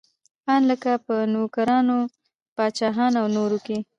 [0.53, 1.89] ان لکه په نوکران،
[2.55, 3.77] پاچاهان او نور کې.